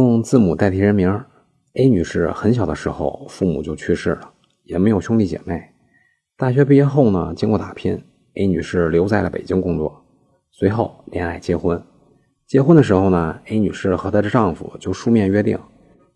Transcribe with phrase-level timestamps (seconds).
[0.00, 1.22] 用字母代替人名
[1.74, 4.32] ，A 女士很小的时候父母就去世了，
[4.64, 5.62] 也没有兄弟姐妹。
[6.38, 8.02] 大学毕业后呢，经过打拼
[8.36, 10.02] ，A 女士留在了北京工作，
[10.52, 11.78] 随后恋爱结婚。
[12.46, 15.58] 结婚的时候呢，A 女士和她的丈夫就书面约定，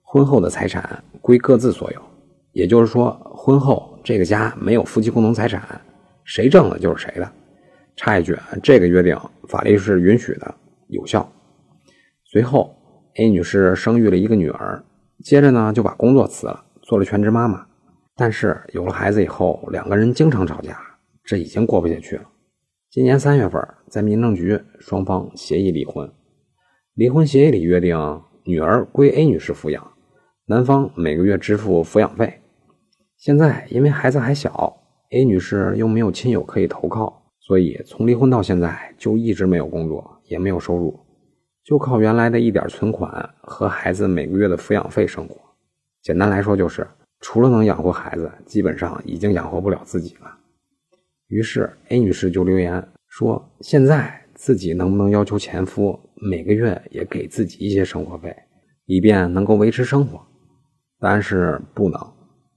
[0.01, 2.01] 婚后的财产归各自所有，
[2.53, 5.79] 也就是说，婚后这个家没有夫妻共同财产，
[6.25, 7.31] 谁挣了就是谁的。
[7.97, 9.15] 插一句，这个约定
[9.47, 10.55] 法律是允许的，
[10.89, 11.31] 有效。
[12.25, 12.75] 随后
[13.17, 14.85] ，A 女士生育了一个女儿，
[15.23, 17.67] 接着呢就把工作辞了，做了全职妈妈。
[18.17, 20.79] 但是有了孩子以后，两个人经常吵架，
[21.25, 22.23] 这已经过不下去了。
[22.91, 26.09] 今年三月份，在民政局双方协议离婚。
[26.95, 29.93] 离婚协议里约定，女儿归 A 女士抚养，
[30.47, 32.41] 男方每个月支付抚养费。
[33.17, 34.77] 现在因为孩子还小
[35.11, 40.97] ，A 女士又没有亲友可以投靠，所以从离婚到现在就一直没有工作，也没有收入，
[41.65, 45.37] 就靠原来的一点存款和孩子每个月的抚养费生活。
[46.03, 46.87] 简单来说就是。
[47.21, 50.31] 除了能养活孩子，基本上已经养活不了自己了。
[51.29, 58.37] 于是 A 女士就留言说：“现在自己能不能要求前夫每个月也给自己一些生活费，
[58.85, 60.21] 以便能够维持生活？”
[61.01, 61.99] 答案是不能。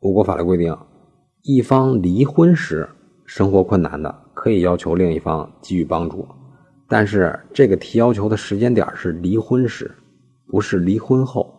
[0.02, 0.78] 我国法律规定，
[1.44, 2.90] 一方离婚时
[3.26, 6.28] 生活困难的，可以要求另一方给予帮助，
[6.88, 9.92] 但是这个提要求的时间点是离婚时，
[10.48, 11.54] 不是离婚后。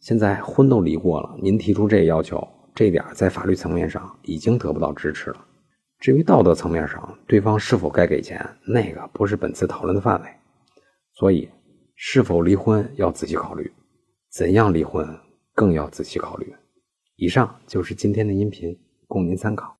[0.00, 5.44] 现在婚都离过了，您提出这要求，这点在法律层面上已经得不到支持了。
[5.98, 10.28] 至于道德层面上，对方是否该给钱，那个不是本次讨论的范围。
[11.14, 11.48] 所以，
[11.96, 13.72] 是否离婚要仔细考虑，
[14.30, 15.04] 怎样离婚
[15.52, 16.54] 更要仔细考虑。
[17.16, 19.76] 以上就是今天的音频，供您参考。